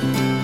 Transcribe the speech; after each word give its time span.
Bye. 0.00 0.37